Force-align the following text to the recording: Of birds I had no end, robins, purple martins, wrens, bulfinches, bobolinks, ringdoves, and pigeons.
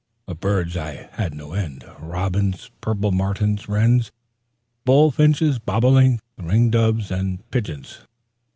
Of 0.27 0.39
birds 0.39 0.75
I 0.75 1.09
had 1.11 1.35
no 1.35 1.53
end, 1.53 1.85
robins, 1.99 2.71
purple 2.81 3.11
martins, 3.11 3.69
wrens, 3.69 4.11
bulfinches, 4.83 5.59
bobolinks, 5.59 6.21
ringdoves, 6.39 7.11
and 7.11 7.47
pigeons. 7.51 7.99